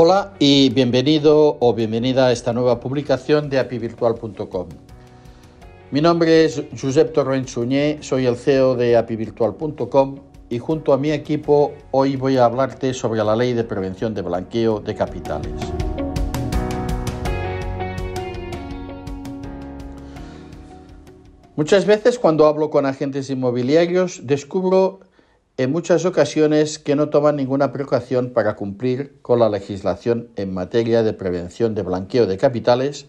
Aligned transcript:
Hola 0.00 0.32
y 0.38 0.70
bienvenido 0.70 1.56
o 1.58 1.74
bienvenida 1.74 2.28
a 2.28 2.30
esta 2.30 2.52
nueva 2.52 2.78
publicación 2.78 3.50
de 3.50 3.58
apivirtual.com. 3.58 4.68
Mi 5.90 6.00
nombre 6.00 6.44
es 6.44 6.62
Josep 6.80 7.12
Torrent 7.12 7.48
Suñé, 7.48 7.98
soy 8.00 8.26
el 8.26 8.36
CEO 8.36 8.76
de 8.76 8.96
apivirtual.com 8.96 10.20
y 10.50 10.60
junto 10.60 10.92
a 10.92 10.98
mi 10.98 11.10
equipo 11.10 11.72
hoy 11.90 12.14
voy 12.14 12.36
a 12.36 12.44
hablarte 12.44 12.94
sobre 12.94 13.24
la 13.24 13.34
ley 13.34 13.54
de 13.54 13.64
prevención 13.64 14.14
de 14.14 14.22
blanqueo 14.22 14.78
de 14.78 14.94
capitales. 14.94 15.54
Muchas 21.56 21.86
veces 21.86 22.20
cuando 22.20 22.46
hablo 22.46 22.70
con 22.70 22.86
agentes 22.86 23.30
inmobiliarios 23.30 24.28
descubro 24.28 25.00
en 25.58 25.72
muchas 25.72 26.04
ocasiones 26.04 26.78
que 26.78 26.94
no 26.94 27.08
toman 27.08 27.34
ninguna 27.34 27.72
precaución 27.72 28.30
para 28.30 28.54
cumplir 28.54 29.18
con 29.22 29.40
la 29.40 29.48
legislación 29.48 30.28
en 30.36 30.54
materia 30.54 31.02
de 31.02 31.12
prevención 31.12 31.74
de 31.74 31.82
blanqueo 31.82 32.26
de 32.26 32.38
capitales 32.38 33.06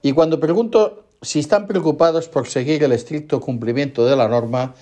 y 0.00 0.12
cuando 0.12 0.38
pregunto 0.38 1.04
si 1.22 1.40
están 1.40 1.66
preocupados 1.66 2.28
por 2.28 2.46
seguir 2.46 2.84
el 2.84 2.92
estricto 2.92 3.40
cumplimiento 3.40 4.06
de 4.06 4.14
la 4.14 4.28
norma, 4.28 4.74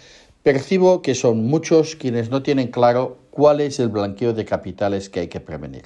percibo 0.42 1.00
que 1.00 1.14
son 1.14 1.46
muchos 1.46 1.96
quienes 1.96 2.30
no 2.30 2.42
tienen 2.42 2.68
claro 2.68 3.16
cuál 3.30 3.62
es 3.62 3.80
el 3.80 3.88
blanqueo 3.88 4.34
de 4.34 4.44
capitales 4.44 5.08
que 5.08 5.20
hay 5.20 5.28
que 5.28 5.40
prevenir. 5.40 5.84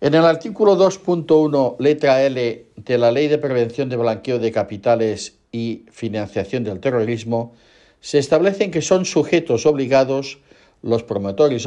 En 0.00 0.14
el 0.14 0.24
artículo 0.24 0.76
2.1, 0.76 1.76
letra 1.80 2.22
L 2.22 2.66
de 2.76 2.98
la 2.98 3.10
Ley 3.10 3.26
de 3.26 3.38
Prevención 3.38 3.88
de 3.88 3.96
Blanqueo 3.96 4.38
de 4.38 4.52
Capitales 4.52 5.38
y 5.50 5.84
Financiación 5.90 6.64
del 6.64 6.80
Terrorismo, 6.80 7.54
se 8.02 8.18
establecen 8.18 8.72
que 8.72 8.82
son 8.82 9.06
sujetos 9.06 9.64
obligados 9.64 10.40
los 10.82 11.04
promotores 11.04 11.66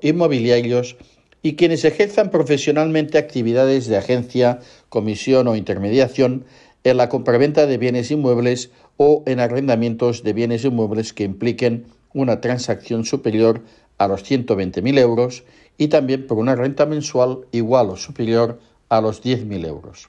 inmobiliarios 0.00 0.96
y 1.42 1.56
quienes 1.56 1.84
ejerzan 1.84 2.30
profesionalmente 2.30 3.18
actividades 3.18 3.86
de 3.86 3.98
agencia, 3.98 4.60
comisión 4.88 5.46
o 5.46 5.56
intermediación 5.56 6.46
en 6.84 6.96
la 6.96 7.10
compraventa 7.10 7.66
de 7.66 7.76
bienes 7.76 8.10
inmuebles 8.10 8.70
o 8.96 9.22
en 9.26 9.40
arrendamientos 9.40 10.22
de 10.22 10.32
bienes 10.32 10.64
inmuebles 10.64 11.12
que 11.12 11.24
impliquen 11.24 11.84
una 12.14 12.40
transacción 12.40 13.04
superior 13.04 13.60
a 13.98 14.08
los 14.08 14.24
120.000 14.24 14.98
euros 14.98 15.44
y 15.76 15.88
también 15.88 16.26
por 16.26 16.38
una 16.38 16.54
renta 16.54 16.86
mensual 16.86 17.40
igual 17.52 17.90
o 17.90 17.96
superior 17.96 18.58
a 18.88 19.02
los 19.02 19.22
10.000 19.22 19.66
euros. 19.66 20.08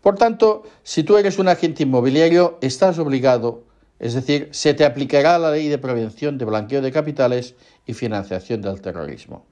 Por 0.00 0.16
tanto, 0.16 0.64
si 0.82 1.04
tú 1.04 1.16
eres 1.16 1.38
un 1.38 1.46
agente 1.46 1.84
inmobiliario, 1.84 2.58
estás 2.60 2.98
obligado 2.98 3.69
es 4.00 4.14
decir, 4.14 4.48
se 4.50 4.72
te 4.72 4.86
aplicará 4.86 5.38
la 5.38 5.50
ley 5.50 5.68
de 5.68 5.78
prevención 5.78 6.38
de 6.38 6.46
blanqueo 6.46 6.80
de 6.80 6.90
capitales 6.90 7.54
y 7.86 7.92
financiación 7.92 8.62
del 8.62 8.80
terrorismo. 8.80 9.44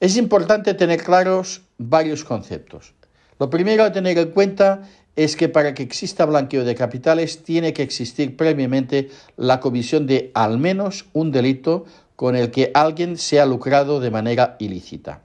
Es 0.00 0.16
importante 0.18 0.74
tener 0.74 1.02
claros 1.02 1.62
varios 1.78 2.24
conceptos. 2.24 2.94
Lo 3.38 3.48
primero 3.48 3.84
a 3.84 3.92
tener 3.92 4.18
en 4.18 4.30
cuenta 4.32 4.82
es 5.16 5.34
que 5.36 5.48
para 5.48 5.72
que 5.74 5.82
exista 5.82 6.26
blanqueo 6.26 6.64
de 6.64 6.74
capitales 6.74 7.42
tiene 7.42 7.72
que 7.72 7.82
existir 7.82 8.36
previamente 8.36 9.10
la 9.36 9.60
comisión 9.60 10.06
de 10.06 10.30
al 10.34 10.58
menos 10.58 11.06
un 11.14 11.32
delito 11.32 11.86
con 12.16 12.36
el 12.36 12.50
que 12.50 12.70
alguien 12.74 13.16
se 13.16 13.40
ha 13.40 13.46
lucrado 13.46 13.98
de 13.98 14.10
manera 14.10 14.56
ilícita. 14.58 15.22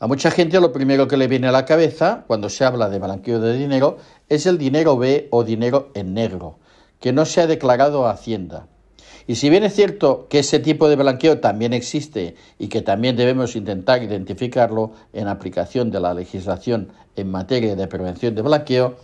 A 0.00 0.06
mucha 0.08 0.30
gente 0.30 0.60
lo 0.60 0.72
primero 0.72 1.06
que 1.06 1.16
le 1.16 1.28
viene 1.28 1.46
a 1.46 1.52
la 1.52 1.64
cabeza 1.64 2.24
cuando 2.26 2.50
se 2.50 2.64
habla 2.64 2.88
de 2.88 2.98
blanqueo 2.98 3.40
de 3.40 3.56
dinero 3.56 3.98
es 4.28 4.44
el 4.46 4.58
dinero 4.58 4.98
B 4.98 5.28
o 5.30 5.44
dinero 5.44 5.90
en 5.94 6.14
negro, 6.14 6.58
que 7.04 7.12
no 7.12 7.26
se 7.26 7.42
ha 7.42 7.46
declarado 7.46 8.06
a 8.06 8.12
Hacienda. 8.12 8.66
Y 9.26 9.34
si 9.34 9.50
bien 9.50 9.62
es 9.62 9.74
cierto 9.74 10.26
que 10.30 10.38
ese 10.38 10.58
tipo 10.58 10.88
de 10.88 10.96
blanqueo 10.96 11.38
también 11.38 11.74
existe 11.74 12.34
y 12.58 12.68
que 12.68 12.80
también 12.80 13.14
debemos 13.14 13.56
intentar 13.56 14.02
identificarlo 14.02 14.92
en 15.12 15.28
aplicación 15.28 15.90
de 15.90 16.00
la 16.00 16.14
legislación 16.14 16.94
en 17.14 17.30
materia 17.30 17.76
de 17.76 17.86
prevención 17.88 18.34
de 18.34 18.40
blanqueo, 18.40 18.96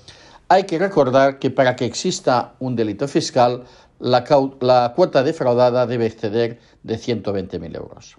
hay 0.48 0.64
que 0.64 0.78
recordar 0.78 1.38
que 1.38 1.50
para 1.50 1.76
que 1.76 1.84
exista 1.84 2.54
un 2.58 2.74
delito 2.74 3.06
fiscal, 3.06 3.64
la, 3.98 4.24
cuota 4.97 5.22
defraudada 5.22 5.86
debe 5.86 6.06
exceder 6.06 6.58
de 6.82 6.94
120.000 6.94 7.76
euros. 7.76 8.16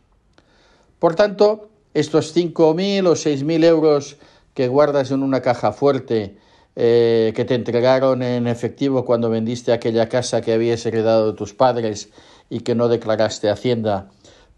Por 0.99 1.15
tanto, 1.15 1.71
estos 1.95 2.35
5.000 2.35 3.07
o 3.07 3.13
6.000 3.13 3.63
euros 3.65 4.17
que 4.53 4.67
guardas 4.67 5.09
en 5.09 5.23
una 5.23 5.41
caja 5.41 5.71
fuerte 5.71 6.37
eh, 6.75 7.33
que 7.35 7.45
te 7.45 7.55
entregaron 7.55 8.23
en 8.23 8.47
efectivo 8.47 9.03
cuando 9.03 9.29
vendiste 9.29 9.73
aquella 9.73 10.07
casa 10.07 10.41
que 10.41 10.53
habías 10.53 10.85
heredado 10.85 11.31
de 11.31 11.37
tus 11.37 11.53
padres 11.53 12.09
y 12.49 12.61
que 12.61 12.75
no 12.75 12.87
declaraste 12.87 13.49
Hacienda, 13.49 14.09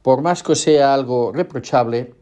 por 0.02 0.22
más 0.22 0.44
que 0.44 0.56
sea 0.56 0.94
algo 0.94 1.32
reprochable, 1.32 2.14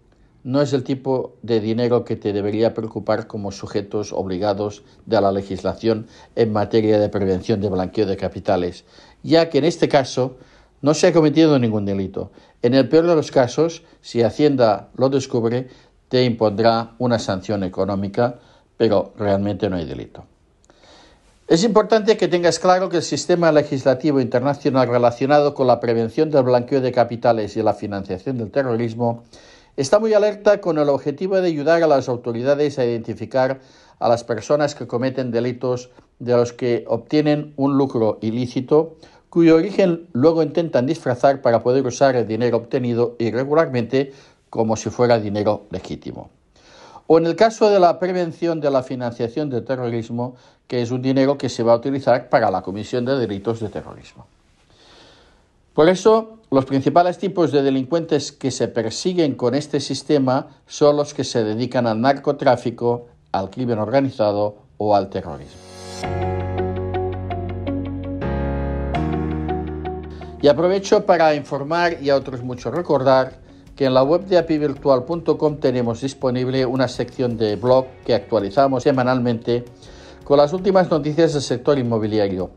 no 0.43 0.61
es 0.61 0.73
el 0.73 0.83
tipo 0.83 1.35
de 1.41 1.59
dinero 1.59 2.03
que 2.03 2.15
te 2.15 2.33
debería 2.33 2.73
preocupar 2.73 3.27
como 3.27 3.51
sujetos 3.51 4.11
obligados 4.11 4.83
de 5.05 5.21
la 5.21 5.31
legislación 5.31 6.07
en 6.35 6.51
materia 6.51 6.99
de 6.99 7.09
prevención 7.09 7.61
de 7.61 7.69
blanqueo 7.69 8.05
de 8.05 8.17
capitales, 8.17 8.85
ya 9.23 9.49
que 9.49 9.59
en 9.59 9.65
este 9.65 9.87
caso 9.87 10.37
no 10.81 10.93
se 10.93 11.07
ha 11.07 11.13
cometido 11.13 11.59
ningún 11.59 11.85
delito. 11.85 12.31
En 12.61 12.73
el 12.73 12.89
peor 12.89 13.07
de 13.07 13.15
los 13.15 13.29
casos, 13.29 13.83
si 14.01 14.23
Hacienda 14.23 14.89
lo 14.95 15.09
descubre, 15.09 15.67
te 16.07 16.23
impondrá 16.23 16.95
una 16.97 17.19
sanción 17.19 17.63
económica 17.63 18.39
pero 18.81 19.13
realmente 19.15 19.69
no 19.69 19.75
hay 19.75 19.85
delito. 19.85 20.23
Es 21.47 21.63
importante 21.63 22.17
que 22.17 22.27
tengas 22.27 22.57
claro 22.57 22.89
que 22.89 22.97
el 22.97 23.03
sistema 23.03 23.51
legislativo 23.51 24.19
internacional 24.19 24.87
relacionado 24.87 25.53
con 25.53 25.67
la 25.67 25.79
prevención 25.79 26.31
del 26.31 26.41
blanqueo 26.41 26.81
de 26.81 26.91
capitales 26.91 27.55
y 27.55 27.61
la 27.61 27.75
financiación 27.75 28.39
del 28.39 28.49
terrorismo 28.49 29.21
está 29.77 29.99
muy 29.99 30.15
alerta 30.15 30.61
con 30.61 30.79
el 30.79 30.89
objetivo 30.89 31.39
de 31.39 31.49
ayudar 31.49 31.83
a 31.83 31.87
las 31.87 32.09
autoridades 32.09 32.79
a 32.79 32.85
identificar 32.85 33.59
a 33.99 34.09
las 34.09 34.23
personas 34.23 34.73
que 34.73 34.87
cometen 34.87 35.29
delitos 35.29 35.91
de 36.17 36.33
los 36.33 36.51
que 36.51 36.83
obtienen 36.87 37.53
un 37.57 37.77
lucro 37.77 38.17
ilícito, 38.21 38.97
cuyo 39.29 39.57
origen 39.57 40.07
luego 40.11 40.41
intentan 40.41 40.87
disfrazar 40.87 41.43
para 41.43 41.61
poder 41.61 41.85
usar 41.85 42.15
el 42.15 42.27
dinero 42.27 42.57
obtenido 42.57 43.15
irregularmente 43.19 44.11
como 44.49 44.75
si 44.75 44.89
fuera 44.89 45.19
dinero 45.19 45.67
legítimo 45.69 46.31
o 47.13 47.17
en 47.17 47.25
el 47.25 47.35
caso 47.35 47.69
de 47.69 47.77
la 47.77 47.99
prevención 47.99 48.61
de 48.61 48.71
la 48.71 48.83
financiación 48.83 49.49
del 49.49 49.65
terrorismo, 49.65 50.37
que 50.65 50.81
es 50.81 50.91
un 50.91 51.01
dinero 51.01 51.37
que 51.37 51.49
se 51.49 51.61
va 51.61 51.73
a 51.73 51.75
utilizar 51.75 52.29
para 52.29 52.49
la 52.49 52.61
comisión 52.61 53.03
de 53.03 53.17
delitos 53.17 53.59
de 53.59 53.67
terrorismo. 53.67 54.27
Por 55.73 55.89
eso, 55.89 56.37
los 56.51 56.63
principales 56.63 57.17
tipos 57.17 57.51
de 57.51 57.63
delincuentes 57.63 58.31
que 58.31 58.49
se 58.49 58.69
persiguen 58.69 59.35
con 59.35 59.55
este 59.55 59.81
sistema 59.81 60.51
son 60.67 60.95
los 60.95 61.13
que 61.13 61.25
se 61.25 61.43
dedican 61.43 61.85
al 61.85 61.99
narcotráfico, 61.99 63.07
al 63.33 63.49
crimen 63.49 63.79
organizado 63.79 64.59
o 64.77 64.95
al 64.95 65.09
terrorismo. 65.09 65.59
Y 70.41 70.47
aprovecho 70.47 71.05
para 71.05 71.35
informar 71.35 72.01
y 72.01 72.09
a 72.09 72.15
otros 72.15 72.41
muchos 72.41 72.73
recordar 72.73 73.50
que 73.81 73.87
en 73.87 73.95
la 73.95 74.03
web 74.03 74.27
de 74.27 74.37
apivirtual.com 74.37 75.57
tenemos 75.57 76.01
disponible 76.01 76.67
una 76.67 76.87
sección 76.87 77.35
de 77.35 77.55
blog 77.55 77.87
que 78.05 78.13
actualizamos 78.13 78.83
semanalmente 78.83 79.65
con 80.23 80.37
las 80.37 80.53
últimas 80.53 80.91
noticias 80.91 81.33
del 81.33 81.41
sector 81.41 81.79
inmobiliario, 81.79 82.51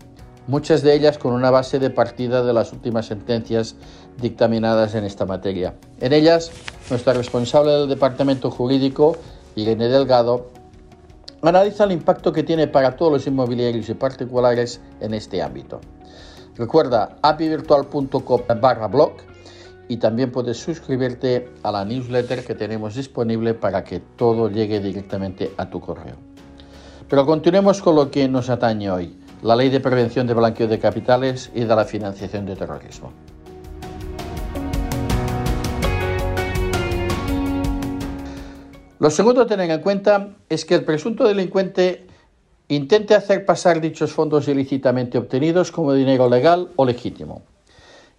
muchas 0.48 0.82
de 0.82 0.94
ellas 0.94 1.16
con 1.16 1.32
una 1.32 1.50
base 1.50 1.78
de 1.78 1.88
partida 1.88 2.44
de 2.44 2.52
las 2.52 2.74
últimas 2.74 3.06
sentencias 3.06 3.74
dictaminadas 4.20 4.94
en 4.96 5.04
esta 5.04 5.24
materia. 5.24 5.72
En 5.98 6.12
ellas, 6.12 6.50
nuestra 6.90 7.14
responsable 7.14 7.72
del 7.72 7.88
departamento 7.88 8.50
jurídico, 8.50 9.16
Irene 9.56 9.88
Delgado, 9.88 10.50
analiza 11.40 11.84
el 11.84 11.92
impacto 11.92 12.34
que 12.34 12.42
tiene 12.42 12.68
para 12.68 12.96
todos 12.96 13.10
los 13.10 13.26
inmobiliarios 13.26 13.88
y 13.88 13.94
particulares 13.94 14.78
en 15.00 15.14
este 15.14 15.40
ámbito. 15.40 15.80
Recuerda 16.54 17.16
apivirtual.com 17.22 18.42
barra 18.60 18.88
blog 18.88 19.12
y 19.88 19.98
también 19.98 20.32
puedes 20.32 20.58
suscribirte 20.58 21.48
a 21.62 21.70
la 21.72 21.84
newsletter 21.84 22.44
que 22.44 22.54
tenemos 22.54 22.94
disponible 22.94 23.54
para 23.54 23.84
que 23.84 24.00
todo 24.00 24.48
llegue 24.48 24.80
directamente 24.80 25.52
a 25.56 25.68
tu 25.68 25.80
correo. 25.80 26.16
Pero 27.08 27.26
continuemos 27.26 27.82
con 27.82 27.96
lo 27.96 28.10
que 28.10 28.28
nos 28.28 28.48
atañe 28.48 28.90
hoy, 28.90 29.16
la 29.42 29.56
ley 29.56 29.68
de 29.68 29.80
prevención 29.80 30.26
de 30.26 30.34
blanqueo 30.34 30.68
de 30.68 30.78
capitales 30.78 31.50
y 31.54 31.60
de 31.60 31.76
la 31.76 31.84
financiación 31.84 32.46
de 32.46 32.56
terrorismo. 32.56 33.12
Lo 38.98 39.10
segundo 39.10 39.42
a 39.42 39.46
tener 39.46 39.70
en 39.70 39.82
cuenta 39.82 40.30
es 40.48 40.64
que 40.64 40.76
el 40.76 40.84
presunto 40.84 41.28
delincuente 41.28 42.06
intente 42.68 43.14
hacer 43.14 43.44
pasar 43.44 43.82
dichos 43.82 44.12
fondos 44.12 44.48
ilícitamente 44.48 45.18
obtenidos 45.18 45.70
como 45.70 45.92
dinero 45.92 46.30
legal 46.30 46.70
o 46.76 46.86
legítimo. 46.86 47.42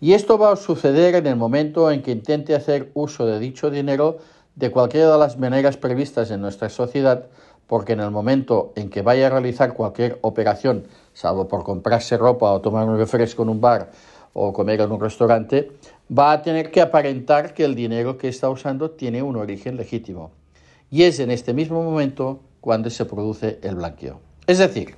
Y 0.02 0.14
esto 0.14 0.38
va 0.38 0.52
a 0.52 0.56
suceder 0.56 1.16
en 1.16 1.28
el 1.28 1.36
momento 1.36 1.90
en 1.92 2.02
que 2.02 2.12
intente 2.12 2.54
hacer 2.54 2.92
uso 2.94 3.26
de 3.26 3.40
dicho 3.40 3.70
dinero 3.70 4.18
de 4.56 4.72
cualquiera 4.72 5.12
de 5.12 5.18
las 5.18 5.38
maneras 5.38 5.78
previstas 5.78 6.32
en 6.32 6.42
nuestra 6.42 6.70
sociedad, 6.70 7.28
porque 7.68 7.94
en 7.94 8.02
el 8.02 8.12
momento 8.12 8.74
en 8.76 8.90
que 8.90 9.02
vaya 9.02 9.28
a 9.28 9.30
realizar 9.30 9.74
cualquier 9.74 10.20
operación, 10.22 10.86
salvo 11.14 11.48
por 11.48 11.64
comprarse 11.64 12.18
ropa 12.18 12.52
o 12.52 12.62
tomar 12.62 12.88
un 12.88 12.98
refresco 12.98 13.44
en 13.44 13.50
un 13.50 13.62
bar 13.62 13.92
o 14.34 14.54
comer 14.54 14.82
en 14.82 14.92
un 14.92 15.00
restaurante, 15.00 15.72
va 16.16 16.34
a 16.34 16.42
tener 16.42 16.72
que 16.72 16.82
aparentar 16.82 17.54
que 17.54 17.64
el 17.64 17.74
dinero 17.74 18.18
que 18.18 18.28
está 18.28 18.50
usando 18.50 18.92
tiene 18.92 19.24
un 19.24 19.38
origen 19.38 19.78
legítimo. 19.78 20.32
Y 20.92 21.04
es 21.04 21.20
en 21.20 21.32
este 21.32 21.54
mismo 21.54 21.82
momento 21.84 22.42
cuando 22.62 22.90
se 22.90 23.06
produce 23.06 23.60
el 23.64 23.76
blanqueo. 23.76 24.20
Es 24.46 24.60
decir, 24.60 24.96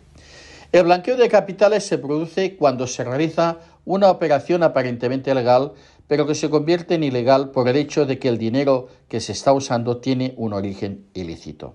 el 0.71 0.83
blanqueo 0.83 1.15
de 1.15 1.29
capitales 1.29 1.85
se 1.85 1.97
produce 1.97 2.57
cuando 2.57 2.87
se 2.87 3.03
realiza 3.03 3.57
una 3.87 4.11
operación 4.11 4.63
aparentemente 4.63 5.33
legal, 5.33 5.71
pero 6.07 6.27
que 6.27 6.35
se 6.35 6.49
convierte 6.49 6.95
en 6.95 7.03
ilegal 7.03 7.51
por 7.51 7.69
el 7.69 7.77
hecho 7.77 8.05
de 8.05 8.19
que 8.19 8.27
el 8.27 8.37
dinero 8.37 8.89
que 9.07 9.21
se 9.21 9.31
está 9.31 9.53
usando 9.53 9.97
tiene 9.97 10.33
un 10.35 10.51
origen 10.51 11.05
ilícito. 11.13 11.73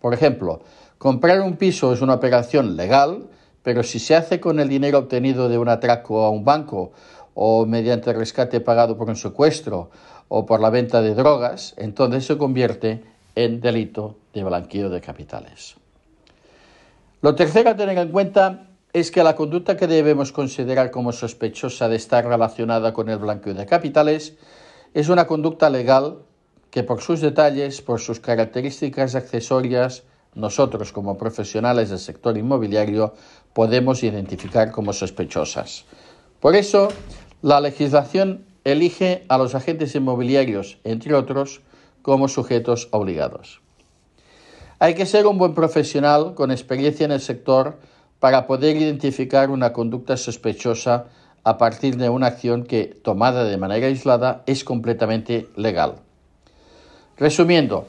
Por 0.00 0.14
ejemplo, 0.14 0.62
comprar 0.96 1.42
un 1.42 1.56
piso 1.56 1.92
es 1.92 2.00
una 2.00 2.14
operación 2.14 2.74
legal, 2.74 3.28
pero 3.62 3.82
si 3.82 3.98
se 3.98 4.16
hace 4.16 4.40
con 4.40 4.60
el 4.60 4.68
dinero 4.70 4.98
obtenido 4.98 5.50
de 5.50 5.58
un 5.58 5.68
atraco 5.68 6.24
a 6.24 6.30
un 6.30 6.42
banco 6.42 6.92
o 7.34 7.66
mediante 7.66 8.14
rescate 8.14 8.60
pagado 8.60 8.96
por 8.96 9.10
un 9.10 9.16
secuestro 9.16 9.90
o 10.28 10.46
por 10.46 10.58
la 10.60 10.70
venta 10.70 11.02
de 11.02 11.14
drogas, 11.14 11.74
entonces 11.76 12.24
se 12.24 12.38
convierte 12.38 13.04
en 13.34 13.60
delito 13.60 14.16
de 14.32 14.42
blanqueo 14.42 14.88
de 14.88 15.02
capitales. 15.02 15.76
Lo 17.20 17.34
tercero 17.34 17.70
a 17.70 17.76
tener 17.76 17.98
en 17.98 18.10
cuenta 18.10 18.71
es 18.92 19.10
que 19.10 19.22
la 19.22 19.36
conducta 19.36 19.76
que 19.76 19.86
debemos 19.86 20.32
considerar 20.32 20.90
como 20.90 21.12
sospechosa 21.12 21.88
de 21.88 21.96
estar 21.96 22.26
relacionada 22.26 22.92
con 22.92 23.08
el 23.08 23.18
blanqueo 23.18 23.54
de 23.54 23.64
capitales 23.64 24.34
es 24.92 25.08
una 25.08 25.26
conducta 25.26 25.70
legal 25.70 26.18
que 26.70 26.82
por 26.82 27.00
sus 27.00 27.20
detalles, 27.20 27.80
por 27.80 28.00
sus 28.00 28.20
características 28.20 29.14
accesorias, 29.14 30.04
nosotros 30.34 30.92
como 30.92 31.18
profesionales 31.18 31.90
del 31.90 31.98
sector 31.98 32.36
inmobiliario 32.36 33.14
podemos 33.52 34.02
identificar 34.02 34.70
como 34.70 34.92
sospechosas. 34.92 35.84
Por 36.40 36.56
eso, 36.56 36.88
la 37.42 37.60
legislación 37.60 38.44
elige 38.64 39.24
a 39.28 39.38
los 39.38 39.54
agentes 39.54 39.94
inmobiliarios, 39.94 40.78
entre 40.84 41.14
otros, 41.14 41.60
como 42.02 42.28
sujetos 42.28 42.88
obligados. 42.90 43.60
Hay 44.78 44.94
que 44.94 45.06
ser 45.06 45.26
un 45.26 45.38
buen 45.38 45.54
profesional 45.54 46.34
con 46.34 46.50
experiencia 46.50 47.04
en 47.04 47.12
el 47.12 47.20
sector 47.20 47.78
para 48.22 48.46
poder 48.46 48.76
identificar 48.76 49.50
una 49.50 49.72
conducta 49.72 50.16
sospechosa 50.16 51.06
a 51.42 51.58
partir 51.58 51.96
de 51.96 52.08
una 52.08 52.28
acción 52.28 52.62
que, 52.62 52.84
tomada 52.84 53.42
de 53.42 53.56
manera 53.56 53.88
aislada, 53.88 54.44
es 54.46 54.62
completamente 54.62 55.48
legal. 55.56 55.96
Resumiendo, 57.16 57.88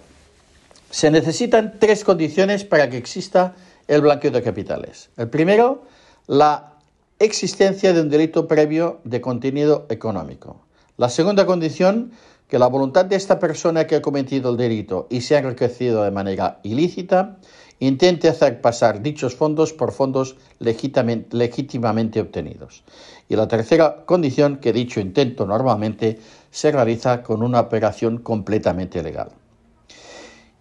se 0.89 1.11
necesitan 1.11 1.75
tres 1.79 2.03
condiciones 2.03 2.63
para 2.63 2.89
que 2.89 2.97
exista 2.97 3.53
el 3.87 4.01
blanqueo 4.01 4.31
de 4.31 4.41
capitales. 4.41 5.11
El 5.17 5.29
primero, 5.29 5.83
la 6.25 6.77
existencia 7.19 7.93
de 7.93 8.01
un 8.01 8.09
delito 8.09 8.47
previo 8.47 9.01
de 9.03 9.21
contenido 9.21 9.85
económico. 9.89 10.65
La 10.97 11.09
segunda 11.09 11.45
condición, 11.45 12.11
que 12.47 12.57
la 12.57 12.65
voluntad 12.65 13.05
de 13.05 13.17
esta 13.17 13.37
persona 13.37 13.85
que 13.85 13.97
ha 13.97 14.01
cometido 14.01 14.49
el 14.49 14.57
delito 14.57 15.05
y 15.11 15.21
se 15.21 15.35
ha 15.35 15.39
enriquecido 15.39 16.03
de 16.03 16.09
manera 16.09 16.59
ilícita 16.63 17.37
intente 17.79 18.29
hacer 18.29 18.61
pasar 18.61 19.01
dichos 19.01 19.35
fondos 19.35 19.73
por 19.73 19.91
fondos 19.91 20.35
legítimamente 20.59 22.21
obtenidos. 22.21 22.83
Y 23.29 23.35
la 23.35 23.47
tercera 23.47 24.05
condición, 24.05 24.57
que 24.57 24.73
dicho 24.73 24.99
intento 24.99 25.45
normalmente 25.45 26.19
se 26.51 26.71
realiza 26.71 27.23
con 27.23 27.43
una 27.43 27.59
operación 27.59 28.19
completamente 28.19 29.01
legal. 29.01 29.29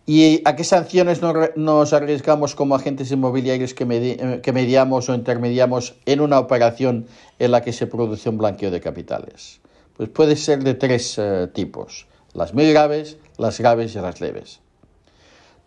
¿Y 0.04 0.42
a 0.44 0.56
qué 0.56 0.64
sanciones 0.64 1.20
nos 1.22 1.92
arriesgamos 1.92 2.56
como 2.56 2.74
agentes 2.74 3.12
inmobiliarios 3.12 3.72
que, 3.72 3.84
mediamos 3.86 5.08
o 5.08 5.14
intermediamos 5.14 5.94
en 6.06 6.20
una 6.20 6.40
operación 6.40 7.06
en 7.38 7.52
la 7.52 7.62
que 7.62 7.72
se 7.72 7.86
produce 7.86 8.28
un 8.28 8.38
blanqueo 8.38 8.72
de 8.72 8.80
capitales? 8.80 9.60
Pues 9.96 10.08
puede 10.08 10.34
ser 10.34 10.64
de 10.64 10.74
tres 10.74 11.18
eh, 11.18 11.48
tipos, 11.54 12.08
las 12.34 12.52
muy 12.52 12.68
graves, 12.72 13.18
las 13.38 13.60
graves 13.60 13.94
y 13.94 14.00
las 14.00 14.20
leves. 14.20 14.60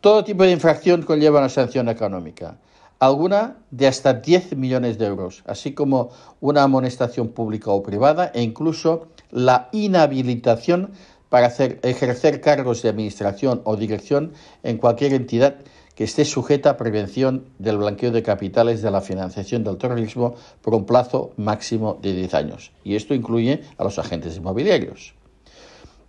Todo 0.02 0.24
tipo 0.24 0.44
de 0.44 0.52
infracción 0.52 1.02
conlleva 1.02 1.40
una 1.40 1.50
sanción 1.50 1.90
económica, 1.90 2.58
alguna 3.00 3.58
de 3.72 3.88
hasta 3.88 4.14
10 4.14 4.56
millones 4.56 4.98
de 4.98 5.08
euros, 5.08 5.44
así 5.46 5.74
como 5.74 6.12
una 6.40 6.64
amonestación 6.64 7.30
pública 7.30 7.72
o 7.72 7.84
privada 7.84 8.32
e 8.34 8.42
incluso 8.42 9.08
la 9.32 9.70
inhabilitación 9.72 10.92
para 11.30 11.48
hacer, 11.48 11.80
ejercer 11.84 12.40
cargos 12.40 12.82
de 12.82 12.90
administración 12.90 13.62
o 13.66 13.76
dirección 13.76 14.34
en 14.64 14.78
cualquier 14.78 15.14
entidad 15.14 15.56
que 15.96 16.04
esté 16.04 16.26
sujeta 16.26 16.72
a 16.72 16.78
prevención 16.78 17.46
del 17.58 17.78
blanqueo 17.78 18.12
de 18.12 18.22
capitales 18.22 18.82
de 18.82 18.92
la 18.92 19.02
financiación 19.02 19.64
del 19.64 19.78
terrorismo 19.78 20.36
por 20.62 20.76
un 20.76 20.86
plazo 20.86 21.32
máximo 21.38 21.98
de 22.02 22.14
10 22.14 22.34
años. 22.34 22.72
Y 22.84 22.96
esto 22.96 23.14
incluye 23.14 23.64
a 23.78 23.84
los 23.84 23.98
agentes 23.98 24.36
inmobiliarios. 24.36 25.16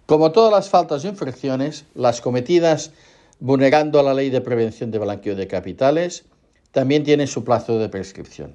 Como 0.06 0.32
todas 0.32 0.52
las 0.52 0.68
faltas 0.68 1.04
o 1.04 1.08
infracciones, 1.08 1.84
las 1.94 2.20
cometidas 2.20 2.92
vulnerando 3.40 4.02
la 4.02 4.14
ley 4.14 4.30
de 4.30 4.40
prevención 4.40 4.90
de 4.90 4.98
blanqueo 4.98 5.34
de 5.34 5.46
capitales 5.46 6.24
también 6.70 7.04
tienen 7.04 7.26
su 7.26 7.44
plazo 7.44 7.78
de 7.78 7.88
prescripción. 7.88 8.54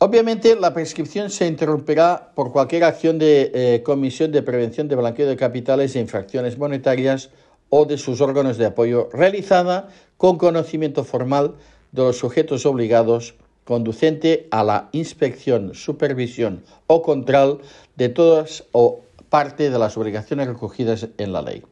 Obviamente, 0.00 0.54
la 0.54 0.72
prescripción 0.72 1.28
se 1.28 1.46
interrumpirá 1.46 2.30
por 2.34 2.52
cualquier 2.52 2.84
acción 2.84 3.18
de 3.18 3.50
eh, 3.52 3.82
comisión 3.82 4.30
de 4.30 4.42
prevención 4.42 4.86
de 4.86 4.94
blanqueo 4.94 5.26
de 5.26 5.36
capitales 5.36 5.96
e 5.96 6.00
infracciones 6.00 6.56
monetarias 6.56 7.30
o 7.68 7.84
de 7.84 7.98
sus 7.98 8.20
órganos 8.20 8.58
de 8.58 8.66
apoyo 8.66 9.08
realizada 9.12 9.88
con 10.16 10.38
conocimiento 10.38 11.02
formal 11.02 11.56
de 11.90 12.02
los 12.02 12.16
sujetos 12.16 12.64
obligados 12.64 13.34
conducente 13.64 14.48
a 14.50 14.62
la 14.64 14.88
inspección, 14.92 15.74
supervisión 15.74 16.62
o 16.86 17.02
control 17.02 17.60
de 17.96 18.08
todas 18.08 18.64
o 18.72 19.00
parte 19.28 19.68
de 19.68 19.78
las 19.78 19.96
obligaciones 19.96 20.46
recogidas 20.46 21.08
en 21.18 21.32
la 21.32 21.42
ley. 21.42 21.64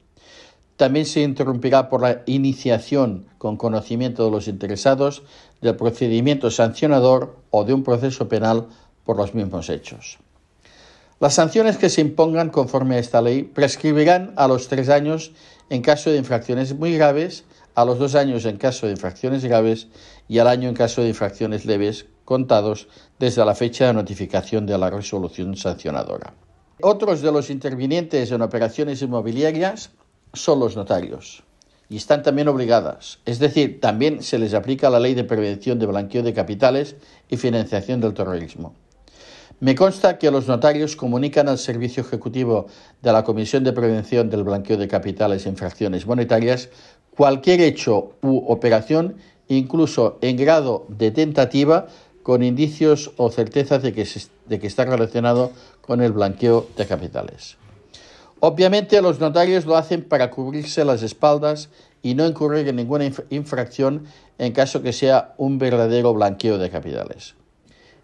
También 0.76 1.06
se 1.06 1.22
interrumpirá 1.22 1.88
por 1.88 2.02
la 2.02 2.22
iniciación 2.26 3.26
con 3.38 3.56
conocimiento 3.56 4.24
de 4.24 4.30
los 4.30 4.48
interesados 4.48 5.22
del 5.62 5.76
procedimiento 5.76 6.50
sancionador 6.50 7.36
o 7.50 7.64
de 7.64 7.72
un 7.72 7.82
proceso 7.82 8.28
penal 8.28 8.66
por 9.04 9.16
los 9.16 9.34
mismos 9.34 9.70
hechos. 9.70 10.18
Las 11.18 11.32
sanciones 11.32 11.78
que 11.78 11.88
se 11.88 12.02
impongan 12.02 12.50
conforme 12.50 12.96
a 12.96 12.98
esta 12.98 13.22
ley 13.22 13.42
prescribirán 13.42 14.34
a 14.36 14.48
los 14.48 14.68
tres 14.68 14.90
años 14.90 15.32
en 15.70 15.80
caso 15.80 16.10
de 16.10 16.18
infracciones 16.18 16.74
muy 16.74 16.94
graves, 16.94 17.44
a 17.74 17.86
los 17.86 17.98
dos 17.98 18.14
años 18.14 18.44
en 18.44 18.58
caso 18.58 18.84
de 18.86 18.92
infracciones 18.92 19.42
graves 19.42 19.88
y 20.28 20.40
al 20.40 20.48
año 20.48 20.68
en 20.68 20.74
caso 20.74 21.00
de 21.00 21.08
infracciones 21.08 21.64
leves, 21.64 22.04
contados 22.26 22.88
desde 23.18 23.46
la 23.46 23.54
fecha 23.54 23.86
de 23.86 23.94
notificación 23.94 24.66
de 24.66 24.76
la 24.76 24.90
resolución 24.90 25.56
sancionadora. 25.56 26.34
Otros 26.82 27.22
de 27.22 27.32
los 27.32 27.48
intervinientes 27.48 28.30
en 28.30 28.42
operaciones 28.42 29.00
inmobiliarias 29.00 29.92
son 30.36 30.60
los 30.60 30.76
notarios 30.76 31.42
y 31.88 31.96
están 31.96 32.22
también 32.22 32.48
obligadas. 32.48 33.18
Es 33.24 33.38
decir, 33.38 33.80
también 33.80 34.22
se 34.22 34.38
les 34.38 34.54
aplica 34.54 34.90
la 34.90 35.00
ley 35.00 35.14
de 35.14 35.24
prevención 35.24 35.78
de 35.78 35.86
blanqueo 35.86 36.22
de 36.22 36.34
capitales 36.34 36.96
y 37.28 37.36
financiación 37.36 38.00
del 38.00 38.14
terrorismo. 38.14 38.74
Me 39.58 39.74
consta 39.74 40.18
que 40.18 40.30
los 40.30 40.48
notarios 40.48 40.96
comunican 40.96 41.48
al 41.48 41.56
Servicio 41.56 42.02
Ejecutivo 42.02 42.66
de 43.00 43.12
la 43.12 43.24
Comisión 43.24 43.64
de 43.64 43.72
Prevención 43.72 44.28
del 44.28 44.44
Blanqueo 44.44 44.76
de 44.76 44.86
Capitales 44.86 45.46
e 45.46 45.48
Infracciones 45.48 46.06
Monetarias 46.06 46.68
cualquier 47.16 47.62
hecho 47.62 48.12
u 48.20 48.44
operación, 48.46 49.16
incluso 49.48 50.18
en 50.20 50.36
grado 50.36 50.84
de 50.88 51.10
tentativa, 51.10 51.86
con 52.22 52.42
indicios 52.42 53.12
o 53.16 53.30
certezas 53.30 53.82
de 53.82 53.94
que, 53.94 54.06
de 54.46 54.58
que 54.58 54.66
está 54.66 54.84
relacionado 54.84 55.52
con 55.80 56.02
el 56.02 56.12
blanqueo 56.12 56.66
de 56.76 56.86
capitales. 56.86 57.56
Obviamente 58.48 59.02
los 59.02 59.18
notarios 59.18 59.66
lo 59.66 59.76
hacen 59.76 60.04
para 60.04 60.30
cubrirse 60.30 60.84
las 60.84 61.02
espaldas 61.02 61.68
y 62.00 62.14
no 62.14 62.24
incurrir 62.24 62.68
en 62.68 62.76
ninguna 62.76 63.10
infracción 63.30 64.04
en 64.38 64.52
caso 64.52 64.82
que 64.82 64.92
sea 64.92 65.34
un 65.36 65.58
verdadero 65.58 66.14
blanqueo 66.14 66.56
de 66.56 66.70
capitales. 66.70 67.34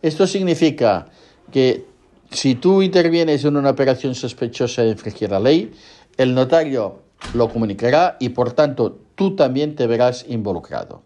Esto 0.03 0.27
significa 0.27 1.07
que 1.53 1.87
si 2.33 2.57
tú 2.57 2.83
intervienes 2.83 3.45
en 3.45 3.57
una 3.57 3.71
operación 3.71 4.17
sospechosa 4.17 4.83
de 4.83 4.89
infringir 4.89 5.31
la 5.31 5.39
ley, 5.39 5.73
el 6.17 6.35
notario 6.35 7.03
lo 7.35 7.49
comunicará 7.49 8.17
y 8.19 8.31
por 8.31 8.51
tanto 8.51 8.99
tú 9.15 9.37
también 9.37 9.77
te 9.77 9.87
verás 9.87 10.27
involucrado. 10.29 11.03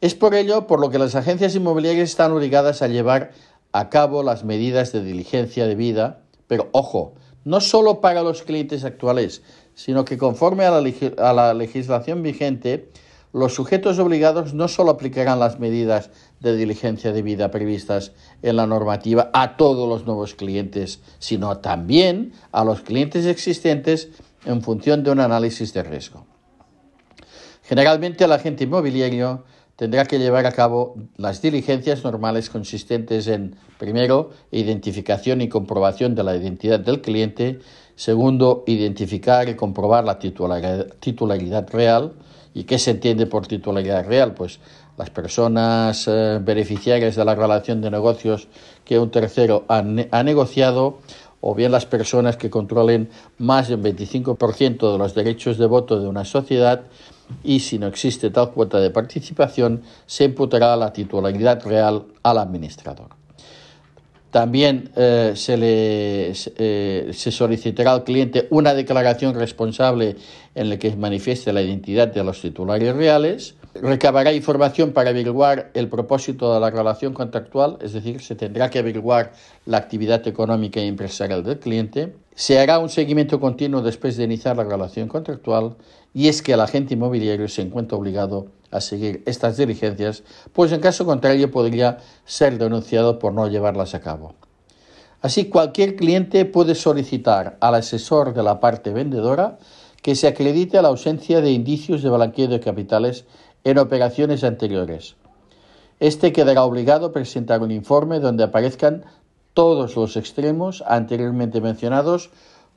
Es 0.00 0.16
por 0.16 0.34
ello 0.34 0.66
por 0.66 0.80
lo 0.80 0.90
que 0.90 0.98
las 0.98 1.14
agencias 1.14 1.54
inmobiliarias 1.54 2.10
están 2.10 2.32
obligadas 2.32 2.82
a 2.82 2.88
llevar 2.88 3.30
a 3.70 3.88
cabo 3.88 4.24
las 4.24 4.42
medidas 4.42 4.90
de 4.90 5.04
diligencia 5.04 5.68
debida, 5.68 6.22
pero 6.48 6.70
ojo, 6.72 7.14
no 7.46 7.60
solo 7.60 8.00
para 8.00 8.24
los 8.24 8.42
clientes 8.42 8.84
actuales, 8.84 9.40
sino 9.74 10.04
que 10.04 10.18
conforme 10.18 10.64
a 10.64 10.72
la, 10.72 11.54
legislación 11.54 12.22
vigente, 12.24 12.90
los 13.32 13.54
sujetos 13.54 14.00
obligados 14.00 14.52
no 14.52 14.66
solo 14.66 14.90
aplicarán 14.90 15.38
las 15.38 15.60
medidas 15.60 16.10
de 16.40 16.56
diligencia 16.56 17.12
debida 17.12 17.52
previstas 17.52 18.10
en 18.42 18.56
la 18.56 18.66
normativa 18.66 19.30
a 19.32 19.56
todos 19.56 19.88
los 19.88 20.06
nuevos 20.06 20.34
clientes, 20.34 21.00
sino 21.20 21.58
también 21.58 22.32
a 22.50 22.64
los 22.64 22.80
clientes 22.80 23.26
existentes 23.26 24.08
en 24.44 24.60
función 24.60 25.04
de 25.04 25.12
un 25.12 25.20
análisis 25.20 25.72
de 25.72 25.84
riesgo. 25.84 26.26
Generalmente 27.62 28.24
el 28.24 28.32
agente 28.32 28.64
inmobiliario 28.64 29.44
tendrá 29.76 30.06
que 30.06 30.18
llevar 30.18 30.46
a 30.46 30.52
cabo 30.52 30.96
las 31.16 31.42
diligencias 31.42 32.02
normales 32.02 32.50
consistentes 32.50 33.28
en, 33.28 33.56
primero, 33.78 34.30
identificación 34.50 35.42
y 35.42 35.48
comprobación 35.48 36.14
de 36.14 36.24
la 36.24 36.34
identidad 36.34 36.80
del 36.80 37.02
cliente, 37.02 37.60
segundo, 37.94 38.64
identificar 38.66 39.48
y 39.48 39.54
comprobar 39.54 40.04
la 40.04 40.18
titularidad 40.18 41.68
real. 41.70 42.14
¿Y 42.54 42.64
qué 42.64 42.78
se 42.78 42.92
entiende 42.92 43.26
por 43.26 43.46
titularidad 43.46 44.06
real? 44.06 44.32
Pues 44.32 44.60
las 44.96 45.10
personas 45.10 46.08
eh, 46.08 46.38
beneficiarias 46.40 47.14
de 47.14 47.24
la 47.24 47.34
relación 47.34 47.82
de 47.82 47.90
negocios 47.90 48.48
que 48.84 48.98
un 48.98 49.10
tercero 49.10 49.66
ha, 49.68 49.84
ha 50.10 50.22
negociado 50.22 51.00
o 51.40 51.54
bien 51.54 51.72
las 51.72 51.86
personas 51.86 52.36
que 52.36 52.50
controlen 52.50 53.10
más 53.38 53.68
del 53.68 53.82
25% 53.82 54.92
de 54.92 54.98
los 54.98 55.14
derechos 55.14 55.58
de 55.58 55.66
voto 55.66 56.00
de 56.00 56.08
una 56.08 56.24
sociedad 56.24 56.82
y 57.42 57.60
si 57.60 57.78
no 57.78 57.86
existe 57.86 58.30
tal 58.30 58.52
cuota 58.52 58.80
de 58.80 58.90
participación 58.90 59.82
se 60.06 60.24
imputará 60.24 60.76
la 60.76 60.92
titularidad 60.92 61.64
real 61.64 62.04
al 62.22 62.38
administrador. 62.38 63.08
También 64.30 64.90
eh, 64.96 65.32
se, 65.34 65.56
eh, 65.58 67.10
se 67.12 67.30
solicitará 67.32 67.92
al 67.92 68.04
cliente 68.04 68.46
una 68.50 68.74
declaración 68.74 69.34
responsable 69.34 70.16
en 70.54 70.68
la 70.68 70.78
que 70.78 70.94
manifieste 70.94 71.52
la 71.52 71.62
identidad 71.62 72.08
de 72.08 72.22
los 72.22 72.42
titulares 72.42 72.94
reales. 72.94 73.54
Recabará 73.82 74.32
información 74.32 74.92
para 74.92 75.10
averiguar 75.10 75.70
el 75.74 75.88
propósito 75.88 76.52
de 76.54 76.60
la 76.60 76.70
relación 76.70 77.12
contractual, 77.12 77.78
es 77.80 77.92
decir, 77.92 78.20
se 78.20 78.34
tendrá 78.34 78.70
que 78.70 78.78
averiguar 78.78 79.32
la 79.64 79.78
actividad 79.78 80.26
económica 80.26 80.80
e 80.80 80.86
empresarial 80.86 81.42
del 81.42 81.58
cliente. 81.58 82.14
Se 82.34 82.58
hará 82.58 82.78
un 82.78 82.88
seguimiento 82.88 83.40
continuo 83.40 83.82
después 83.82 84.16
de 84.16 84.24
iniciar 84.24 84.56
la 84.56 84.64
relación 84.64 85.08
contractual 85.08 85.76
y 86.14 86.28
es 86.28 86.42
que 86.42 86.52
el 86.52 86.60
agente 86.60 86.94
inmobiliario 86.94 87.48
se 87.48 87.62
encuentra 87.62 87.98
obligado 87.98 88.46
a 88.70 88.80
seguir 88.80 89.22
estas 89.26 89.56
diligencias, 89.56 90.22
pues 90.52 90.72
en 90.72 90.80
caso 90.80 91.04
contrario 91.04 91.50
podría 91.50 91.98
ser 92.24 92.58
denunciado 92.58 93.18
por 93.18 93.32
no 93.32 93.48
llevarlas 93.48 93.94
a 93.94 94.00
cabo. 94.00 94.34
Así, 95.22 95.46
cualquier 95.46 95.96
cliente 95.96 96.44
puede 96.44 96.74
solicitar 96.74 97.56
al 97.60 97.74
asesor 97.74 98.34
de 98.34 98.42
la 98.42 98.60
parte 98.60 98.90
vendedora 98.90 99.58
que 100.02 100.14
se 100.14 100.28
acredite 100.28 100.80
la 100.80 100.88
ausencia 100.88 101.40
de 101.40 101.50
indicios 101.50 102.00
de 102.00 102.10
blanqueo 102.10 102.46
de 102.46 102.60
capitales 102.60 103.24
en 103.66 103.78
operaciones 103.78 104.44
anteriores. 104.44 105.16
Este 105.98 106.32
quedará 106.32 106.62
obligado 106.62 107.06
a 107.06 107.12
presentar 107.12 107.62
un 107.62 107.72
informe 107.72 108.20
donde 108.20 108.44
aparezcan 108.44 109.04
todos 109.54 109.96
los 109.96 110.16
extremos 110.16 110.84
anteriormente 110.86 111.60
mencionados 111.60 112.30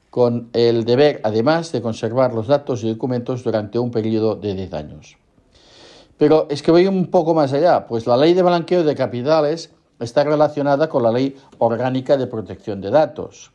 con 0.09 0.49
el 0.53 0.85
deber, 0.85 1.21
además, 1.23 1.71
de 1.71 1.83
conservar 1.83 2.33
los 2.33 2.47
datos 2.47 2.83
y 2.83 2.89
documentos 2.89 3.43
durante 3.43 3.77
un 3.77 3.91
periodo 3.91 4.35
de 4.35 4.55
10 4.55 4.73
años. 4.73 5.17
Pero 6.17 6.47
es 6.49 6.63
que 6.63 6.71
voy 6.71 6.87
un 6.87 7.11
poco 7.11 7.35
más 7.35 7.53
allá, 7.53 7.85
pues 7.85 8.07
la 8.07 8.17
ley 8.17 8.33
de 8.33 8.41
blanqueo 8.41 8.83
de 8.83 8.95
capitales 8.95 9.69
está 9.99 10.23
relacionada 10.23 10.89
con 10.89 11.03
la 11.03 11.11
ley 11.11 11.37
orgánica 11.59 12.17
de 12.17 12.25
protección 12.25 12.81
de 12.81 12.89
datos. 12.89 13.51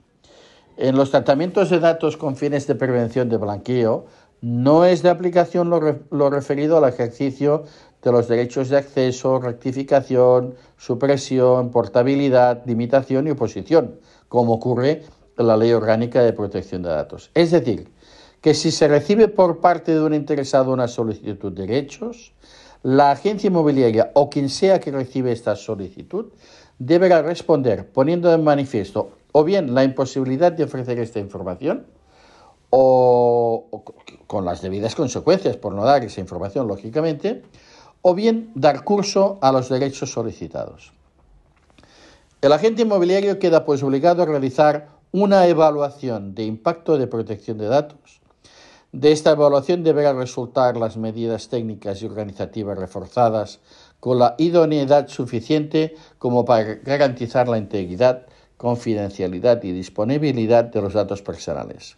En 0.77 0.95
los 0.97 1.11
tratamientos 1.11 1.71
de 1.71 1.81
datos 1.81 2.17
con 2.17 2.37
fines 2.37 2.69
de 2.69 2.77
prevención 2.77 3.29
de 3.29 3.39
blanqueo, 3.39 4.07
no 4.45 4.85
es 4.85 5.01
de 5.01 5.09
aplicación 5.09 5.71
lo, 5.71 6.31
referido 6.31 6.77
al 6.77 6.87
ejercicio 6.87 7.65
de 8.03 8.13
los 8.13 8.29
derechos 8.29 8.69
de 8.69 8.77
acceso, 8.77 9.41
rectificación, 9.41 10.55
supresión, 10.77 11.71
portabilidad, 11.71 12.63
limitación 12.67 13.27
y 13.27 13.31
oposición, 13.31 14.01
como 14.29 14.53
ocurre 14.53 15.03
en 15.39 15.47
la 15.47 15.57
Ley 15.57 15.73
Orgánica 15.73 16.23
de 16.23 16.35
Protección 16.35 16.83
de 16.83 16.91
Datos. 16.91 17.31
Es 17.33 17.53
decir, 17.53 17.89
que 18.43 18.53
si 18.53 18.71
se 18.71 18.87
recibe 18.87 19.29
por 19.29 19.61
parte 19.61 19.95
de 19.95 20.03
un 20.03 20.13
interesado 20.13 20.75
una 20.75 20.89
solicitud 20.89 21.51
de 21.51 21.67
derechos, 21.67 22.35
la 22.83 23.13
agencia 23.13 23.49
inmobiliaria 23.49 24.11
o 24.13 24.29
quien 24.29 24.51
sea 24.51 24.79
que 24.79 24.91
recibe 24.91 25.33
esta 25.33 25.57
solicitud 25.57 26.27
deberá 26.79 27.23
responder 27.23 27.91
poniendo 27.91 28.31
en 28.31 28.45
manifiesto 28.45 29.13
o 29.33 29.43
bien 29.43 29.73
la 29.73 29.85
imposibilidad 29.85 30.53
de 30.53 30.65
ofrecer 30.65 30.99
esta 30.99 31.19
información 31.19 31.87
o, 32.77 33.85
con 34.27 34.45
las 34.45 34.63
debidas 34.63 34.95
consecuencias 34.95 35.57
por 35.57 35.75
no 35.75 35.85
dar 35.85 36.05
esa 36.05 36.21
información, 36.21 36.67
lógicamente, 36.67 37.43
o 38.03 38.15
bien 38.15 38.51
dar 38.55 38.85
curso 38.85 39.39
a 39.41 39.53
los 39.53 39.69
derechos 39.69 40.11
solicitados. 40.11 40.93
El 42.41 42.53
agente 42.53 42.83
inmobiliario 42.83 43.39
queda 43.39 43.65
pues 43.65 43.83
obligado 43.83 44.23
a 44.23 44.27
realizar 44.27 44.89
una 45.13 45.47
evaluación 45.47 46.35
de 46.35 46.45
impacto 46.45 46.99
de 46.99 47.07
protección 47.07 47.59
de 47.59 47.67
datos 47.67 48.21
de 48.95 49.11
esta 49.11 49.33
evaluación 49.33 49.83
deberán 49.83 50.19
resultar 50.19 50.77
las 50.77 50.97
medidas 50.97 51.49
técnicas 51.49 52.01
y 52.01 52.07
organizativas 52.07 52.79
reforzadas 52.79 53.59
con 53.99 54.21
la 54.21 54.37
idoneidad 54.39 55.09
suficiente 55.09 55.97
como 56.17 56.45
para 56.45 56.77
garantizar 56.77 57.49
la 57.49 57.59
integridad, 57.59 58.25
confidencialidad 58.57 59.61
y 59.65 59.73
disponibilidad 59.73 60.63
de 60.63 60.81
los 60.81 60.93
datos 60.93 61.23
personales. 61.23 61.97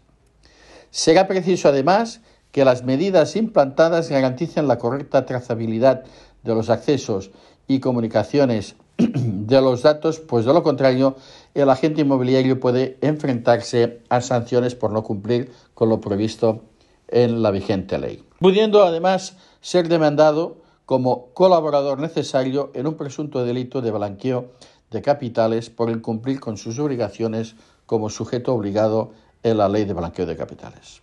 Será 0.97 1.29
preciso 1.29 1.69
además 1.69 2.23
que 2.53 2.65
las 2.65 2.83
medidas 2.83 3.37
implantadas 3.37 4.09
garanticen 4.09 4.67
la 4.67 4.79
correcta 4.79 5.27
trazabilidad 5.27 6.05
de 6.43 6.55
los 6.55 6.71
accesos 6.71 7.33
y 7.69 7.81
comunicaciones 7.81 8.77
de 8.97 9.61
los 9.61 9.83
datos, 9.83 10.21
pues 10.21 10.47
de 10.47 10.55
lo 10.55 10.63
contrario, 10.63 11.17
el 11.53 11.69
agente 11.69 12.01
inmobiliario 12.01 12.59
puede 12.61 12.97
enfrentarse 13.03 14.01
a 14.09 14.23
sanciones 14.23 14.75
por 14.75 14.91
no 14.91 15.03
cumplir 15.03 15.53
con 15.75 15.91
lo 15.91 16.01
previsto 16.01 16.63
en 17.09 17.43
la 17.43 17.51
vigente 17.51 17.99
ley, 17.99 18.25
pudiendo 18.41 18.83
además 18.83 19.37
ser 19.61 19.89
demandado 19.89 20.63
como 20.87 21.27
colaborador 21.35 21.99
necesario 21.99 22.71
en 22.73 22.87
un 22.87 22.95
presunto 22.95 23.45
delito 23.45 23.83
de 23.83 23.91
blanqueo 23.91 24.53
de 24.91 25.03
capitales 25.03 25.69
por 25.69 25.91
incumplir 25.91 26.41
con 26.41 26.57
sus 26.57 26.79
obligaciones 26.79 27.55
como 27.85 28.09
sujeto 28.09 28.55
obligado 28.55 29.13
en 29.51 29.59
la 29.59 29.69
ley 29.69 29.85
de 29.85 29.95
blanqueo 29.95 30.27
de 30.27 30.37
capitales. 30.37 31.01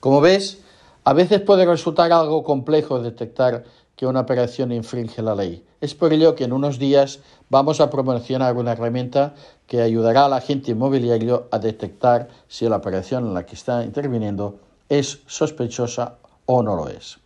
Como 0.00 0.20
ves, 0.20 0.62
a 1.04 1.12
veces 1.12 1.40
puede 1.42 1.66
resultar 1.66 2.10
algo 2.10 2.42
complejo 2.42 3.00
detectar 3.00 3.64
que 3.96 4.06
una 4.06 4.20
operación 4.20 4.72
infringe 4.72 5.20
la 5.20 5.34
ley. 5.34 5.62
Es 5.82 5.94
por 5.94 6.12
ello 6.12 6.34
que 6.34 6.44
en 6.44 6.54
unos 6.54 6.78
días 6.78 7.20
vamos 7.50 7.80
a 7.80 7.90
promocionar 7.90 8.56
una 8.56 8.72
herramienta 8.72 9.34
que 9.66 9.82
ayudará 9.82 10.24
al 10.24 10.32
agente 10.32 10.70
inmobiliario 10.70 11.48
a 11.50 11.58
detectar 11.58 12.28
si 12.48 12.66
la 12.66 12.76
operación 12.76 13.26
en 13.26 13.34
la 13.34 13.44
que 13.44 13.54
está 13.56 13.84
interviniendo 13.84 14.60
es 14.88 15.20
sospechosa 15.26 16.16
o 16.46 16.62
no 16.62 16.76
lo 16.76 16.88
es. 16.88 17.18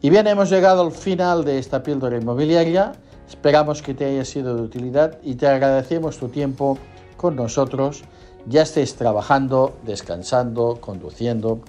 Y 0.00 0.10
bien, 0.10 0.26
hemos 0.26 0.50
llegado 0.50 0.82
al 0.82 0.92
final 0.92 1.44
de 1.44 1.58
esta 1.58 1.82
píldora 1.82 2.18
inmobiliaria. 2.18 2.92
Esperamos 3.44 3.82
que 3.82 3.92
te 3.92 4.06
haya 4.06 4.24
sido 4.24 4.56
de 4.56 4.62
utilidad 4.62 5.18
y 5.22 5.34
te 5.34 5.46
agradecemos 5.46 6.16
tu 6.16 6.28
tiempo 6.28 6.78
con 7.18 7.36
nosotros, 7.36 8.02
ya 8.46 8.62
estés 8.62 8.94
trabajando, 8.94 9.74
descansando, 9.84 10.78
conduciendo, 10.80 11.60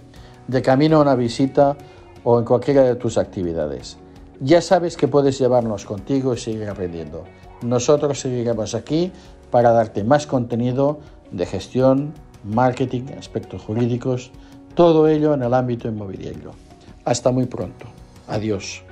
de 0.47 0.61
camino 0.61 0.99
a 0.99 1.01
una 1.01 1.15
visita 1.15 1.75
o 2.23 2.39
en 2.39 2.45
cualquiera 2.45 2.83
de 2.83 2.95
tus 2.95 3.17
actividades. 3.17 3.97
Ya 4.39 4.61
sabes 4.61 4.95
que 4.95 5.09
puedes 5.09 5.37
llevarnos 5.37 5.83
contigo 5.83 6.33
y 6.33 6.37
seguir 6.37 6.69
aprendiendo. 6.69 7.25
Nosotros 7.61 8.21
seguiremos 8.21 8.73
aquí 8.73 9.11
para 9.51 9.71
darte 9.71 10.05
más 10.05 10.27
contenido 10.27 11.01
de 11.31 11.45
gestión, 11.45 12.13
marketing, 12.45 13.07
aspectos 13.19 13.61
jurídicos, 13.63 14.31
todo 14.75 15.09
ello 15.09 15.33
en 15.33 15.43
el 15.43 15.53
ámbito 15.53 15.89
inmobiliario. 15.89 16.51
Hasta 17.03 17.33
muy 17.33 17.47
pronto. 17.47 17.85
Adiós. 18.29 18.85